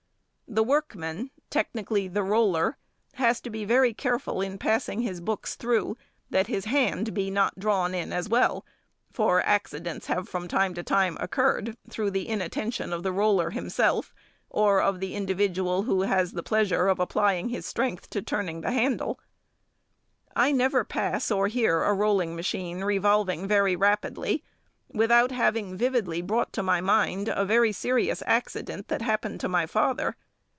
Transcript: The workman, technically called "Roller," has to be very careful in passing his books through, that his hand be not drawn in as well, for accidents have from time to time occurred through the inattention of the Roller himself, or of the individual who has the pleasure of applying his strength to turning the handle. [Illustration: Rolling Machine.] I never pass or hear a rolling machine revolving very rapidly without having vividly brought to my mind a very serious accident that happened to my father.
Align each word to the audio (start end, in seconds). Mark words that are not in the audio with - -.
The 0.53 0.63
workman, 0.65 1.29
technically 1.49 2.09
called 2.09 2.27
"Roller," 2.27 2.75
has 3.13 3.39
to 3.39 3.49
be 3.49 3.63
very 3.63 3.93
careful 3.93 4.41
in 4.41 4.57
passing 4.57 4.99
his 4.99 5.21
books 5.21 5.55
through, 5.55 5.95
that 6.29 6.47
his 6.47 6.65
hand 6.65 7.13
be 7.13 7.31
not 7.31 7.57
drawn 7.57 7.95
in 7.95 8.11
as 8.11 8.27
well, 8.27 8.65
for 9.13 9.41
accidents 9.45 10.07
have 10.07 10.27
from 10.27 10.49
time 10.49 10.73
to 10.73 10.83
time 10.83 11.15
occurred 11.21 11.77
through 11.89 12.11
the 12.11 12.27
inattention 12.27 12.91
of 12.91 13.01
the 13.01 13.13
Roller 13.13 13.51
himself, 13.51 14.13
or 14.49 14.81
of 14.81 14.99
the 14.99 15.15
individual 15.15 15.83
who 15.83 16.01
has 16.01 16.33
the 16.33 16.43
pleasure 16.43 16.89
of 16.89 16.99
applying 16.99 17.47
his 17.47 17.65
strength 17.65 18.09
to 18.09 18.21
turning 18.21 18.59
the 18.59 18.71
handle. 18.73 19.21
[Illustration: 20.35 20.57
Rolling 20.57 20.57
Machine.] 20.57 20.61
I 20.61 20.63
never 20.63 20.83
pass 20.83 21.31
or 21.31 21.47
hear 21.47 21.83
a 21.83 21.93
rolling 21.93 22.35
machine 22.35 22.83
revolving 22.83 23.47
very 23.47 23.77
rapidly 23.77 24.43
without 24.89 25.31
having 25.31 25.77
vividly 25.77 26.21
brought 26.21 26.51
to 26.51 26.61
my 26.61 26.81
mind 26.81 27.29
a 27.29 27.45
very 27.45 27.71
serious 27.71 28.21
accident 28.25 28.89
that 28.89 29.01
happened 29.01 29.39
to 29.39 29.47
my 29.47 29.65
father. 29.65 30.17